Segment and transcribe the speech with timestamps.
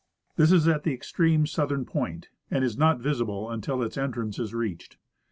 [0.35, 4.51] This is at the extreme southern j^oint, and is not visible until its entrance is
[4.51, 4.97] reached.